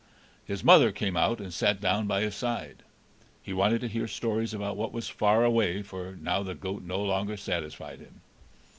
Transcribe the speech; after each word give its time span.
His 0.47 0.63
mother 0.63 0.91
came 0.91 1.15
out 1.15 1.39
and 1.39 1.53
sat 1.53 1.79
down 1.79 2.07
by 2.07 2.21
his 2.21 2.33
side; 2.33 2.77
he 3.43 3.53
wanted 3.53 3.81
to 3.81 3.87
hear 3.87 4.07
stories 4.07 4.51
about 4.51 4.75
what 4.75 4.91
was 4.91 5.07
far 5.07 5.43
away, 5.43 5.83
for 5.83 6.17
now 6.19 6.41
the 6.41 6.55
goat 6.55 6.81
no 6.81 7.03
longer 7.03 7.37
satisfied 7.37 7.99
him. 7.99 8.21